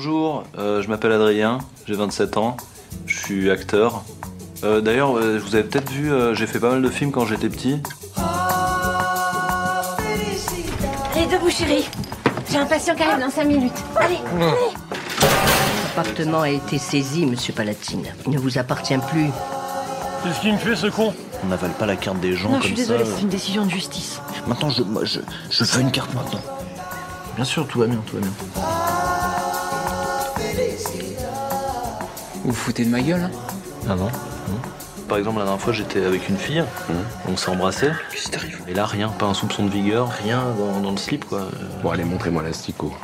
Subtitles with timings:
[0.00, 2.56] Bonjour, euh, je m'appelle Adrien, j'ai 27 ans,
[3.06, 4.04] je suis acteur.
[4.62, 7.26] Euh, D'ailleurs, euh, vous avez peut-être vu, euh, j'ai fait pas mal de films quand
[7.26, 7.82] j'étais petit.
[11.16, 11.84] Allez, debout, chérie.
[12.48, 13.72] J'ai un patient qui arrive dans 5 minutes.
[13.96, 14.52] Allez, allez.
[15.82, 18.06] L'appartement a été saisi, monsieur Palatine.
[18.26, 19.30] Il ne vous appartient plus.
[20.22, 21.12] Qu'est-ce qu'il me fait ce con
[21.42, 23.10] On n'avale pas la carte des gens Non, comme je suis désolée, ça.
[23.16, 24.20] c'est une décision de justice.
[24.46, 25.18] Maintenant, je, moi, je,
[25.50, 26.40] je veux une carte maintenant.
[27.34, 28.87] Bien sûr, tout va bien, tout va bien.
[32.48, 33.30] Vous vous foutez de ma gueule hein
[33.90, 34.58] Ah non, non.
[35.06, 36.64] Par exemple, la dernière fois, j'étais avec une fille,
[37.28, 37.90] on s'est embrassé.
[38.10, 40.96] Qu'est-ce qui t'arrive Et là, rien, pas un soupçon de vigueur, rien dans, dans le
[40.96, 41.40] slip, quoi.
[41.40, 41.50] Euh,
[41.82, 42.94] Bon, allez, montrez-moi l'asticot.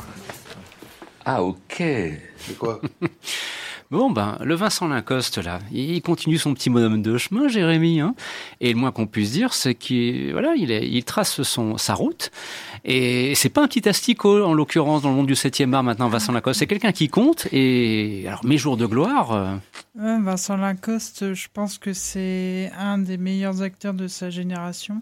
[1.25, 1.75] Ah, ok.
[1.77, 2.81] C'est quoi?
[3.91, 7.99] Bon, ben, le Vincent Lacoste, là, il continue son petit bonhomme de chemin, Jérémy.
[7.99, 8.15] Hein
[8.59, 11.93] et le moins qu'on puisse dire, c'est qu'il voilà, il, est- il trace son, sa
[11.93, 12.31] route.
[12.83, 16.09] Et c'est pas un petit asticot, en l'occurrence, dans le monde du 7e art, maintenant,
[16.09, 16.59] Vincent Lacoste.
[16.59, 17.47] C'est quelqu'un qui compte.
[17.51, 19.55] Et alors, mes jours de gloire, euh,
[19.97, 25.01] Ouais, Vincent Lacoste, je pense que c'est un des meilleurs acteurs de sa génération.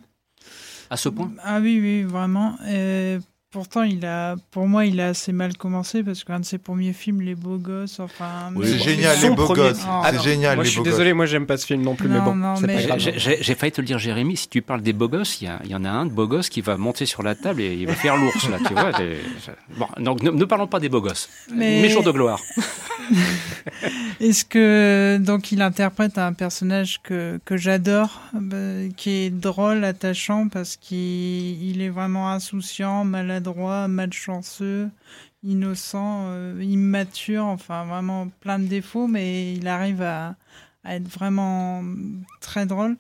[0.90, 1.32] à ce point?
[1.42, 2.58] Ah oui, oui, vraiment.
[2.68, 3.18] Et
[3.54, 6.92] pourtant, il a, pour moi, il a assez mal commencé parce qu'un de ses premiers
[6.92, 8.52] films, Les Beaux Gosses, enfin.
[8.56, 9.80] Oui, C'est bon, génial, les beaux gosses.
[9.88, 10.22] Ah, C'est non.
[10.24, 12.18] génial, Moi, les je suis beaux désolé, moi, j'aime pas ce film non plus, mais
[12.18, 15.08] Non, bon, mais- pas J'ai- failli te le dire, Jérémy, si tu parles des beaux
[15.08, 17.06] gosses, il y, a- il y en a un de beau gosse qui va monter
[17.06, 18.90] sur la table et il va faire l'ours, là, tu vois.
[19.02, 19.20] et-
[19.78, 21.30] Bon, donc ne, ne parlons pas des beaux gosses.
[21.54, 22.40] Mais- Mes jours de gloire.
[24.20, 28.22] Est-ce que donc il interprète un personnage que, que j'adore,
[28.54, 34.90] euh, qui est drôle, attachant parce qu'il il est vraiment insouciant, maladroit, malchanceux,
[35.44, 40.36] innocent, euh, immature, enfin vraiment plein de défauts, mais il arrive à,
[40.84, 41.84] à être vraiment
[42.42, 42.98] très drôle.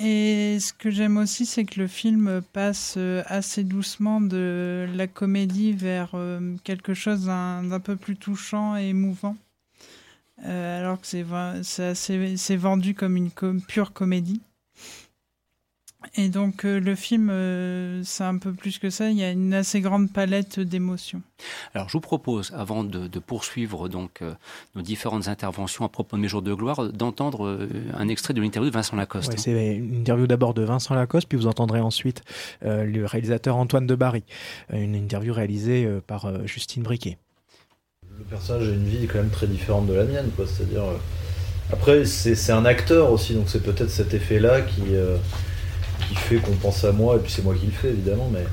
[0.00, 5.08] Et ce que j'aime aussi, c'est que le film passe euh, assez doucement de la
[5.08, 9.36] comédie vers euh, quelque chose d'un peu plus touchant et émouvant.
[10.44, 13.30] Euh, alors que c'est vendu comme une
[13.66, 14.40] pure comédie.
[16.14, 19.10] Et donc euh, le film, euh, c'est un peu plus que ça.
[19.10, 21.20] Il y a une assez grande palette d'émotions.
[21.74, 24.32] Alors, je vous propose, avant de, de poursuivre donc euh,
[24.76, 28.40] nos différentes interventions à propos de mes jours de gloire, d'entendre euh, un extrait de
[28.40, 29.32] l'interview de Vincent Lacoste.
[29.32, 32.22] Ouais, c'est une interview d'abord de Vincent Lacoste, puis vous entendrez ensuite
[32.64, 34.22] euh, le réalisateur Antoine de Barry.
[34.72, 37.18] Une interview réalisée euh, par euh, Justine Briquet.
[38.18, 40.46] Le personnage a une vie quand même très différente de la mienne, quoi.
[40.46, 40.84] C'est-à-dire.
[40.84, 40.96] euh,
[41.72, 45.16] Après, c'est c'est un acteur aussi, donc c'est peut-être cet effet-là qui, euh,
[46.06, 48.44] qui fait qu'on pense à moi, et puis c'est moi qui le fais évidemment, mais,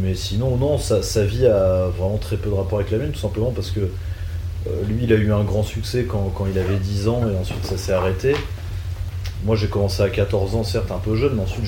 [0.00, 3.20] mais sinon, non, sa, vie a vraiment très peu de rapport avec la mienne, tout
[3.20, 6.76] simplement parce que euh, lui, il a eu un grand succès quand, quand il avait
[6.76, 8.34] 10 ans, et ensuite ça s'est arrêté.
[9.44, 11.64] Moi, j'ai commencé à 14 ans, certes un peu jeune, mais ensuite,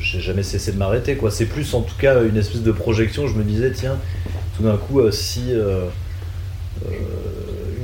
[0.00, 1.30] j'ai jamais cessé de m'arrêter, quoi.
[1.30, 3.28] C'est plus, en tout cas, une espèce de projection.
[3.28, 3.98] Je me disais, tiens,
[4.56, 5.84] tout d'un coup, euh, si euh,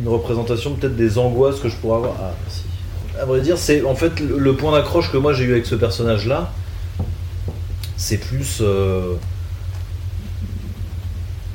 [0.01, 2.15] une représentation peut-être des angoisses que je pourrais avoir.
[2.21, 2.63] Ah, si.
[3.21, 5.75] À vrai dire, c'est en fait le, point d'accroche que moi j'ai eu avec ce
[5.75, 6.53] personnage-là.
[7.97, 9.15] C'est plus euh,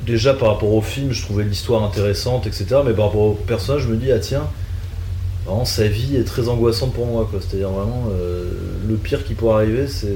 [0.06, 2.66] déjà par rapport au film, je trouvais l'histoire intéressante, etc.
[2.86, 4.46] Mais par rapport au personnage, je me dis ah tiens,
[5.44, 7.28] vraiment sa vie est très angoissante pour moi.
[7.40, 8.50] C'est-à-dire vraiment euh,
[8.88, 10.14] le pire qui pourrait arriver, c'est,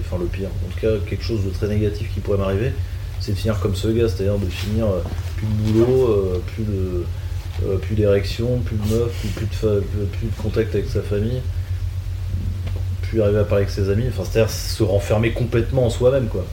[0.00, 2.72] enfin le pire, en tout cas quelque chose de très négatif qui pourrait m'arriver,
[3.20, 5.02] c'est de finir comme ce gars, c'est-à-dire de finir euh,
[5.36, 7.04] plus de boulot, plus de
[7.66, 11.02] euh, plus d'érection, plus de meuf, plus, plus de plus, plus de contact avec sa
[11.02, 11.40] famille,
[13.02, 16.44] plus arriver à parler avec ses amis, enfin c'est-à-dire se renfermer complètement en soi-même quoi.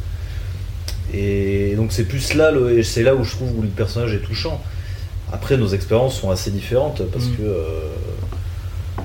[1.13, 2.51] Et donc c'est plus là,
[2.83, 4.61] c'est là où je trouve où le personnage est touchant.
[5.31, 7.35] Après nos expériences sont assez différentes parce Mm.
[7.37, 7.79] que euh,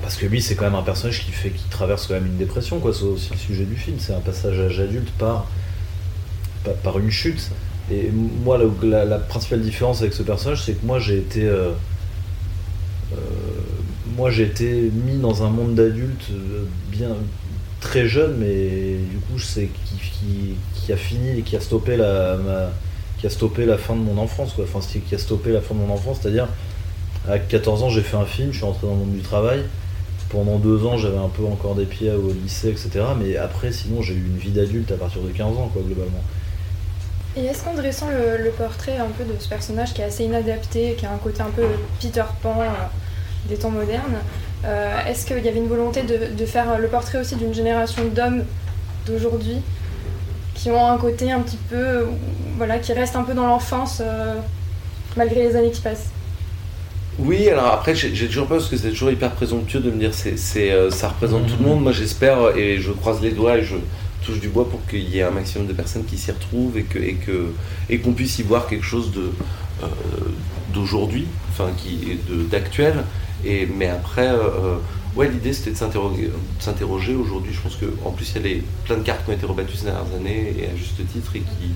[0.02, 2.36] parce que lui c'est quand même un personnage qui fait qui traverse quand même une
[2.38, 2.92] dépression quoi.
[2.94, 5.46] C'est aussi le sujet du film, c'est un passage à l'âge adulte par
[6.82, 7.50] par, une chute.
[7.90, 8.10] Et
[8.44, 11.70] moi, la, la- la principale différence avec ce personnage, c'est que moi, j'ai été, euh,
[11.70, 11.72] euh,
[14.20, 17.08] moi, j'ai été mis dans un monde d'adultes euh, bien
[17.80, 22.36] très jeune, mais du coup, c'est qui, qui, a fini et qui a stoppé la,
[23.16, 24.64] qui a stoppé la fin de mon enfance, quoi.
[24.64, 26.48] Enfin, qui a stoppé la fin de mon enfance, c'est-à-dire
[27.30, 29.62] à 14 ans, j'ai fait un film, je suis rentré dans le monde du travail.
[30.28, 32.90] Pendant deux ans, j'avais un peu encore des pieds au lycée, etc.
[33.18, 36.22] Mais après, sinon, j'ai eu une vie d'adulte à partir de 15 ans, quoi, globalement.
[37.36, 40.24] Et est-ce qu'en dressant le, le portrait un peu de ce personnage qui est assez
[40.24, 41.64] inadapté, qui a un côté un peu
[42.02, 42.66] Peter Pan euh,
[43.48, 44.18] des temps modernes,
[44.64, 48.44] euh, est-ce qu'il y avait une volonté de, faire le portrait aussi d'une génération d'hommes
[49.06, 49.56] d'aujourd'hui
[50.54, 52.06] qui ont un côté un petit peu,
[52.58, 54.34] voilà, qui restent un peu dans l'enfance euh,
[55.16, 56.10] malgré les années qui passent?
[57.18, 60.12] Oui, alors après, j'ai toujours peur parce que c'est toujours hyper présomptueux de me dire
[60.14, 61.82] c'est, euh, ça représente tout le monde.
[61.82, 63.76] Moi, j'espère et je croise les doigts et je,
[64.24, 66.86] touche du bois pour qu'il y ait un maximum de personnes qui s'y retrouvent et
[67.88, 69.10] et qu'on puisse y voir quelque chose
[70.72, 71.70] d'aujourd'hui, enfin
[72.50, 73.04] d'actuel.
[73.44, 74.76] Mais après, euh,
[75.16, 77.52] ouais, l'idée c'était de s'interroger, aujourd'hui.
[77.52, 79.46] Je pense que en plus il y a les, plein de cartes qui ont été
[79.46, 81.70] rebattues ces dernières années et à juste titre et qui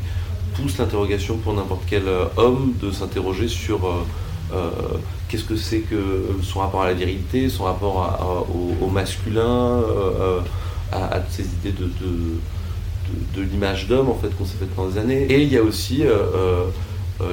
[0.55, 4.61] poussent l'interrogation pour n'importe quel euh, homme de s'interroger sur euh,
[5.29, 8.47] qu'est-ce que c'est que son rapport à la virilité, son rapport
[8.81, 9.83] au, masculin,
[10.93, 15.25] à, toutes ces idées de, l'image d'homme en fait qu'on s'est fait pendant des années.
[15.25, 16.05] Et il y a aussi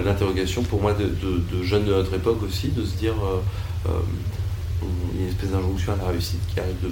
[0.03, 3.13] l'interrogation pour moi de, jeunes de notre époque aussi, de se dire
[3.85, 6.91] il y a une espèce d'injonction à la réussite qui arrive de,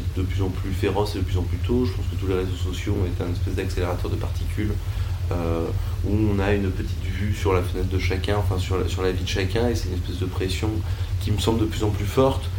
[0.00, 1.84] est de plus en plus féroce et de plus en plus tôt.
[1.84, 4.72] Je pense que tous les réseaux sociaux ont été un espèce d'accélérateur de particules
[5.32, 5.66] euh,
[6.04, 9.22] où on a une petite vue sur la fenêtre de chacun, enfin sur la, vie
[9.22, 10.70] de chacun, et c'est une espèce de pression
[11.20, 12.50] qui me semble de plus en plus forte.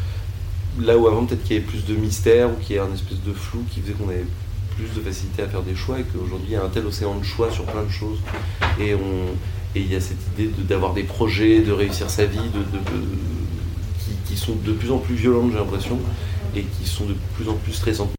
[0.80, 2.94] Là où avant peut-être qu'il y avait plus de mystère ou qu'il y avait un
[2.94, 4.26] espèce de flou qui faisait qu'on avait
[4.78, 7.16] plus de facilité à faire des choix et qu'aujourd'hui il y a un tel océan
[7.16, 8.20] de choix sur plein de choses
[8.80, 8.96] et
[9.76, 12.80] il y a cette idée d'avoir des projets, de réussir sa vie, de-
[14.32, 16.00] qui, sont de plus en plus violentes j'ai l'impression
[16.56, 18.12] et qui sont de plus en plus stressantes.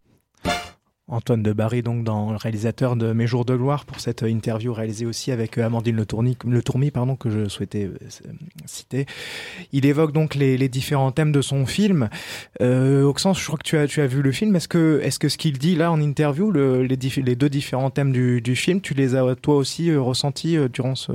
[1.13, 4.73] Antoine de Barry, donc dans le réalisateur de Mes jours de gloire, pour cette interview
[4.73, 7.99] réalisée aussi avec euh, Amandine Le Tourmy, pardon, que je souhaitais euh,
[8.67, 9.07] citer.
[9.73, 12.09] Il évoque donc les, différents thèmes de son film.
[12.61, 14.57] Euh, Oxens, je crois que tu as, tu as vu le film.
[14.57, 18.13] Est-ce que, est-ce que ce qu'il dit là en interview, le, les, deux différents thèmes
[18.13, 21.13] du, film, tu les as toi aussi euh, ressentis euh, durant ce,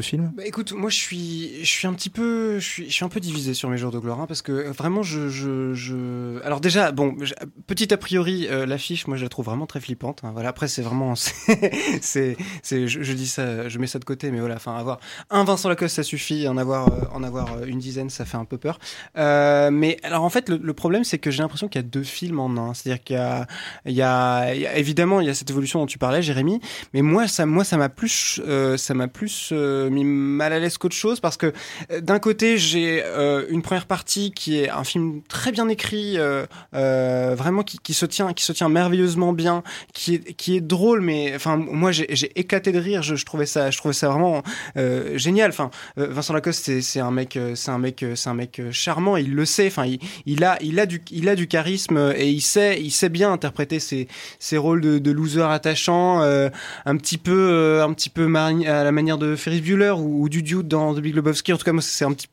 [0.00, 0.32] film?
[0.36, 3.08] Bah, écoute, moi je suis, je suis un petit peu, je suis, je suis un
[3.08, 6.60] peu divisé sur mes jours de gloire hein, parce que euh, vraiment je, je, alors
[6.60, 7.16] déjà bon,
[7.66, 10.20] petit a priori euh, l'affiche, moi je la trouve vraiment très flippante.
[10.24, 11.14] hein, voilà, après c'est vraiment,
[12.00, 14.98] c'est, je, je dis ça, je mets ça de côté, mais voilà, enfin avoir
[15.30, 18.36] un Vincent Lacoste ça suffit, en avoir, euh, en avoir euh, une dizaine ça fait
[18.36, 18.78] un peu peur.
[19.18, 22.02] Euh, mais alors en fait le, problème c'est que j'ai l'impression qu'il y a deux
[22.02, 23.16] films en un, c'est-à-dire qu'il
[23.86, 26.60] y y y a- évidemment il y a cette évolution dont tu parlais, Jérémy,
[26.94, 28.40] mais moi ça, moi ça m'a plus,
[28.76, 31.52] ça m'a plus mis mal à l'aise qu'autre chose parce que
[32.00, 33.02] d'un côté j'ai
[33.50, 36.16] une première partie qui est un film très bien écrit,
[36.72, 39.62] vraiment qui se tient, qui se tient merveilleusement bien,
[39.94, 43.46] qui est, qui est drôle, mais enfin moi j'ai éclaté de rire, je, je trouvais
[43.46, 44.42] ça, je trouvais ça vraiment
[44.76, 45.50] euh, génial.
[45.50, 48.58] Enfin euh, Vincent Lacoste c'est c'est un mec, c'est un mec, euh, c'est un mec
[48.60, 49.68] euh, charmant, il le sait.
[49.68, 52.90] Enfin il, il a, il a du, il a du charisme et il sait, il
[52.90, 54.08] sait bien interpréter ses,
[54.38, 59.18] ses rôles de, de loser attachant, un petit peu, un petit peu à la manière
[59.18, 61.52] de Ferris Bueller ou, ou du Dude dans The Big Lebowski.
[61.52, 62.28] En tout cas, moi, c'est un petit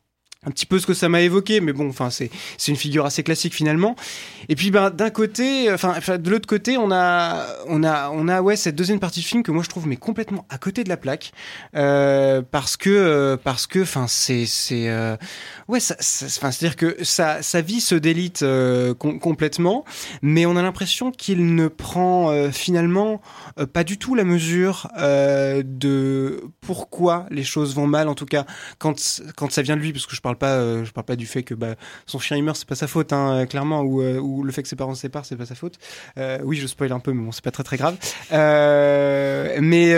[0.47, 3.05] un petit peu ce que ça m'a évoqué, mais bon, enfin, c'est c'est une figure
[3.05, 3.95] assez classique finalement.
[4.47, 8.41] Et puis, ben, d'un côté, enfin, de l'autre côté, on a, on a, on a,
[8.41, 10.89] ouais, cette deuxième partie de film que moi je trouve mais complètement à côté de
[10.89, 11.33] la plaque,
[11.75, 15.17] euh, parce que, euh, parce que, enfin, c'est, c'est, euh,
[15.67, 19.83] ouais, ça, c'est-à-dire que sa, sa vie se délite euh, com- complètement,
[20.21, 23.21] mais on a l'impression qu'il ne prend euh, finalement
[23.73, 28.45] pas du tout la mesure de pourquoi les choses vont mal, en tout cas
[28.77, 28.95] quand
[29.35, 31.25] quand ça vient de lui, parce que je parle pas, euh, je parle pas du
[31.25, 31.75] fait que bah,
[32.05, 34.63] son chien il meurt, c'est pas sa faute, hein, clairement, ou, euh, ou le fait
[34.63, 35.75] que ses parents se séparent, c'est pas sa faute.
[36.17, 37.97] Euh, oui, je spoil un peu, mais bon, c'est pas très très grave.
[38.31, 39.95] Mais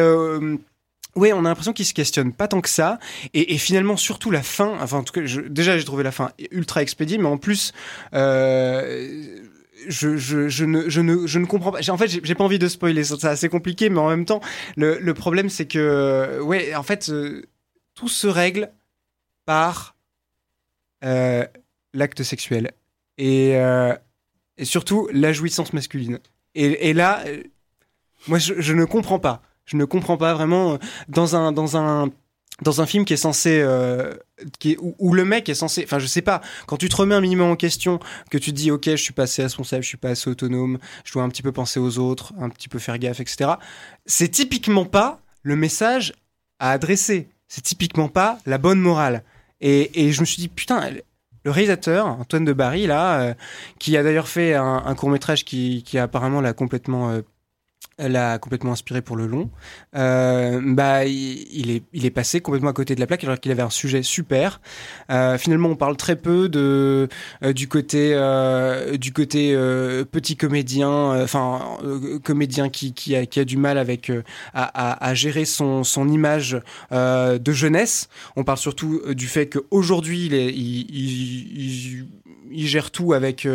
[1.16, 3.00] Ouais, on a l'impression qu'il se questionne pas tant que ça,
[3.34, 4.78] et, finalement surtout la fin.
[4.80, 7.74] Enfin, en tout cas, déjà j'ai trouvé la fin ultra expédiée, mais en plus,
[8.14, 8.88] je,
[9.88, 11.80] je, ne, je ne, je ne comprends pas.
[11.90, 14.40] En fait, j'ai pas envie de spoiler, c'est assez compliqué, mais en même temps,
[14.78, 17.12] le, le problème c'est que, ouais, en fait,
[17.96, 18.72] tout se règle
[19.46, 19.96] par
[21.04, 21.46] euh,
[21.94, 22.72] l'acte sexuel
[23.18, 23.96] et, euh,
[24.58, 26.20] et surtout la jouissance masculine.
[26.56, 27.44] Et, là, euh,
[28.28, 29.42] moi, je, ne comprends pas.
[29.66, 30.78] Je ne comprends pas vraiment
[31.08, 32.10] dans un dans un
[32.64, 33.64] dans un film qui est censé
[34.60, 37.16] qui où, où le mec est censé enfin je sais pas quand tu te remets
[37.16, 38.00] un minimum en question
[38.32, 40.80] que tu te dis ok je suis pas assez responsable je suis pas assez autonome
[41.06, 43.52] je dois un petit peu penser aux autres un petit peu faire gaffe etc
[44.06, 46.14] c'est typiquement pas le message
[46.58, 49.24] à adresser c'est typiquement pas la bonne morale
[49.62, 50.92] et, je me suis dit putain
[51.44, 53.34] le réalisateur Antoine de Barry là euh,
[53.80, 57.22] qui a d'ailleurs fait un, un court métrage qui, qui apparemment l'a complètement euh,
[58.00, 59.50] l'a complètement inspiré pour le long.
[59.96, 63.52] Euh, bah, il, est, il est passé complètement à côté de la plaque alors qu'il
[63.52, 64.62] avait un sujet super.
[65.12, 67.08] Euh, finalement, on parle très peu de
[67.44, 71.78] euh, du côté euh, du côté euh, petit comédien, enfin
[72.24, 74.12] comédien qui, qui a qui a du mal avec
[74.54, 76.58] à, à, à gérer son son image
[76.92, 78.10] de jeunesse.
[78.36, 82.08] On parle surtout du fait qu'aujourd'hui, il, il, il, il,
[82.52, 83.48] il gère tout avec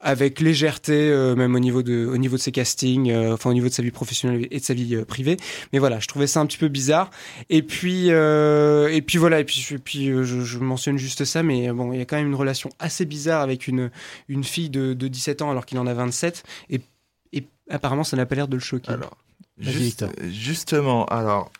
[0.00, 3.52] avec légèreté, euh, même au niveau de, au niveau de ses castings, euh, enfin au
[3.52, 5.36] niveau de sa vie professionnelle et de sa vie euh, privée.
[5.72, 7.10] Mais voilà, je trouvais ça un petit peu bizarre.
[7.50, 11.24] Et puis, euh, et puis voilà, et puis, et puis euh, je, je mentionne juste
[11.24, 13.90] ça, mais bon, il y a quand même une relation assez bizarre avec une,
[14.28, 16.44] une fille de, de 17 ans alors qu'il en a 27.
[16.70, 16.80] Et
[17.32, 18.92] et, Apparemment, ça n'a pas l'air de le choquer.
[18.92, 19.16] Alors,
[19.58, 21.50] juste- justement, alors.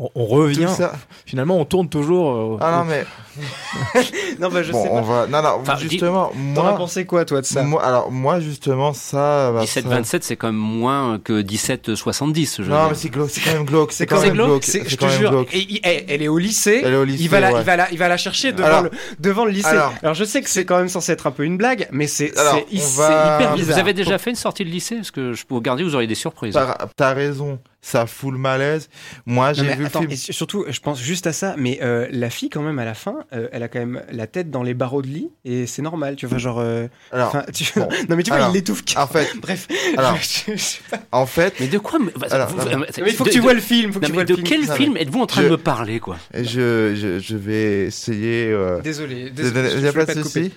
[0.00, 0.66] On, on revient.
[0.66, 0.92] Tout ça-
[1.26, 2.30] Finalement, on tourne toujours.
[2.54, 3.04] euh, Ah non, mais.
[4.40, 5.24] non, bah je bon, sais on pas.
[5.24, 5.26] va.
[5.26, 6.76] Non, non, Enfin, justement, T'en as moi.
[6.76, 9.50] pensé quoi, toi, de ça moi, alors, moi, justement, ça.
[9.52, 12.56] bah, ça- 17-27, c'est quand même moins que 17-70.
[12.58, 12.88] je veux Non, dire.
[12.90, 13.92] mais c'est glauque, c'est quand même glauque.
[13.92, 14.64] C'est quand quand même glauque.
[14.64, 15.44] Je te jure.
[15.52, 16.80] Et il- elle, elle est au lycée.
[16.84, 18.66] Elle est au lycée, Il va la, il va la, il va la chercher devant
[18.68, 19.66] Alors- le, devant le lycée.
[19.68, 22.06] Alors, Alors- je sais que c'est quand même censé être un peu une blague, mais
[22.06, 23.56] c'est, hyper Vous bizarre.
[23.56, 24.96] Vous avez déjà fait une sortie de lycée?
[24.96, 26.58] Parce que je peux vous garder, vous auriez des surprises.
[26.96, 28.88] T'as raison, ça fout le malaise.
[29.24, 30.12] Moi, Non, j'ai vu attends, le film.
[30.12, 32.84] et su- surtout, je pense juste à ça, mais euh, la fille, quand même, à
[32.84, 35.66] la fin, euh, elle a quand même la tête dans les barreaux de lit, et
[35.66, 36.58] c'est normal, tu vois, genre.
[36.58, 38.82] euh, Alors, tu- bon, non, mais tu vois, alors, il l'étouffe.
[38.96, 39.68] En fait, Bref.
[39.96, 40.98] alors, Je- je sais pas.
[41.12, 41.98] en fait, Mais de quoi
[42.30, 42.82] Alors, vous- alors.
[42.82, 43.92] euh, Mais il faut que de- tu de- vois le film.
[43.92, 44.46] Faut que Non, tu mais vois de le film.
[44.48, 46.18] quel Non, film mais êtes-vous en train je- de me parler, quoi?
[46.34, 48.50] je, je, je vais essayer.
[48.50, 49.70] euh, Désolé, désolé.
[49.74, 50.52] Il n'y a pas de souci.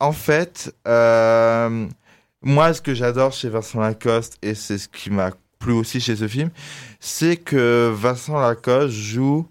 [0.00, 1.86] En fait, euh,
[2.42, 6.16] moi, ce que j'adore chez Vincent Lacoste, et c'est ce qui m'a plu aussi chez
[6.16, 6.50] ce film,
[7.00, 9.46] c'est que Vincent Lacoste joue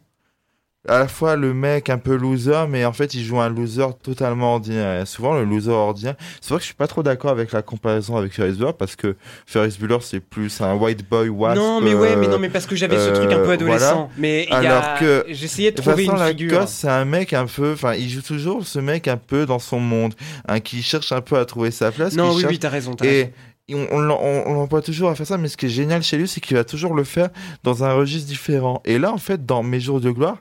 [0.88, 3.88] à la fois le mec un peu loser, mais en fait, il joue un loser
[4.04, 5.02] totalement ordinaire.
[5.02, 6.14] Et souvent, le loser ordinaire.
[6.42, 8.96] C'est vrai que je suis pas trop d'accord avec la comparaison avec Ferris Bueller, parce
[8.96, 9.16] que
[9.48, 11.56] Ferris Bueller, c'est plus un white boy wasp.
[11.58, 13.94] Non, mais ouais, mais non, mais parce que j'avais ce truc un peu euh, adolescent.
[13.96, 14.10] voilà.
[14.18, 15.00] Mais y Alors a...
[15.00, 16.52] que j'essayais de trouver Vincent une figure.
[16.52, 19.58] Lacoste, c'est un mec un peu, enfin, il joue toujours ce mec un peu dans
[19.58, 20.14] son monde,
[20.48, 22.14] hein, qui cherche un peu à trouver sa place.
[22.14, 22.94] Non, oui, cherche- oui, t'as raison.
[22.94, 23.32] t'as raison.
[23.68, 26.04] Et on, on, on, on l'emploie toujours à faire ça, mais ce qui est génial
[26.04, 27.30] chez lui, c'est qu'il va toujours le faire
[27.64, 28.82] dans un registre différent.
[28.86, 30.38] Et là, en fait, dans Mes jours de gloire,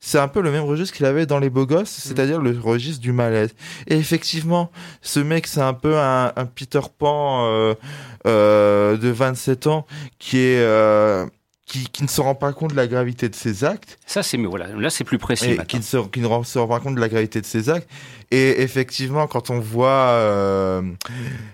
[0.00, 2.08] c'est un peu le même registre qu'il avait dans Les Beaux Gosses, Mm.
[2.08, 3.54] c'est-à-dire le registre du malaise.
[3.86, 7.74] Et effectivement, ce mec, c'est un peu un, un Peter Pan euh,
[8.26, 9.86] euh, de 27 ans
[10.18, 10.58] qui est...
[10.58, 11.26] euh,
[11.72, 14.36] qui, qui ne se rend pas compte de la gravité de ses actes Ça, c'est
[14.36, 15.52] mais voilà, là, c'est plus précis.
[15.52, 17.70] et qui ne se, qui ne se rend pas compte de la gravité de ses
[17.70, 17.88] actes.
[18.30, 20.82] Et effectivement, quand on voit euh,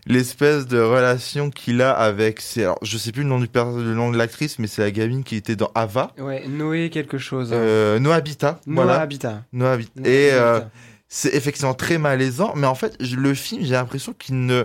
[0.07, 3.95] l'espèce de relation qu'il a avec, ses, alors je sais plus le nom du le
[3.95, 7.51] nom de l'actrice, mais c'est la gamine qui était dans Ava, Ouais, Noé quelque chose.
[7.53, 9.45] euh, Noah Habitat, Noah voilà, Habitat.
[9.53, 10.01] Noah Habitat.
[10.05, 10.61] Et euh,
[11.09, 14.65] c'est effectivement très malaisant, mais en fait, le film, j'ai l'impression qu'il ne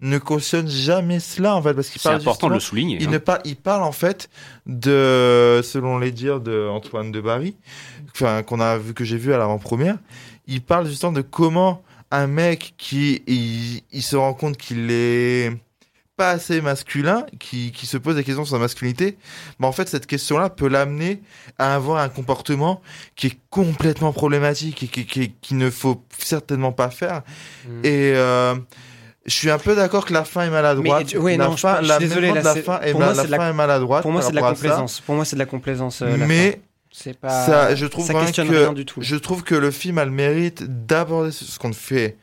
[0.00, 2.98] ne cautionne jamais cela en fait parce qu'il C'est parle important de le justement- souligner.
[3.00, 3.12] il hein.
[3.12, 4.28] ne pas, il parle en fait
[4.66, 7.56] de, selon les dires de Antoine de Barry,
[8.10, 9.96] enfin qu'on a vu que j'ai vu à l'avant-première,
[10.46, 15.52] il parle justement de comment un mec qui il, il se rend compte qu'il est
[16.16, 19.18] pas assez masculin, qui, qui se pose des questions sur sa masculinité,
[19.58, 21.20] mais en fait cette question-là peut l'amener
[21.58, 22.80] à avoir un comportement
[23.16, 27.22] qui est complètement problématique et qui, qui, qui ne faut certainement pas faire.
[27.66, 27.80] Mm.
[27.84, 28.54] Et euh,
[29.26, 31.12] je suis un peu d'accord que la fin est maladroite.
[31.14, 33.24] Mais ouais, la non, fin, je la désolé, là, la fin est, pour moi, la
[33.24, 34.02] fin est maladroite.
[34.02, 35.00] Pour moi, c'est de la complaisance.
[35.00, 36.02] Pour moi, c'est de la complaisance.
[36.02, 36.58] euh, la Mais fin.
[36.92, 37.46] c'est pas.
[37.46, 39.00] ça, je trouve ça questionne que rien du tout.
[39.02, 42.16] je trouve que le film a le mérite d'aborder ce qu'on fait.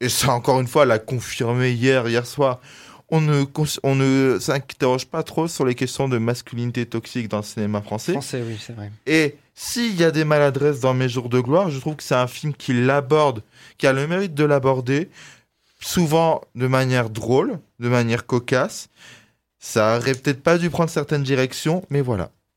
[0.00, 2.60] Et ça, encore une fois, l'a confirmé hier, hier soir.
[3.08, 3.44] On ne,
[3.84, 8.12] on ne s'interroge pas trop sur les questions de masculinité toxique dans le cinéma français.
[8.12, 8.90] Français, oui, c'est vrai.
[9.06, 12.16] Et s'il y a des maladresses dans Mes jours de gloire, je trouve que c'est
[12.16, 13.42] un film qui l'aborde,
[13.78, 15.08] qui a le mérite de l'aborder,
[15.86, 18.88] souvent de manière drôle, de manière cocasse.
[19.58, 22.30] Ça aurait peut-être pas dû prendre certaines directions, mais voilà.